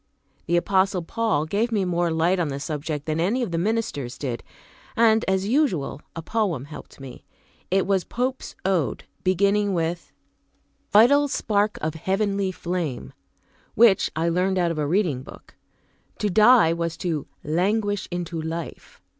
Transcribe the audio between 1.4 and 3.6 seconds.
gave me more light on the subject than any of the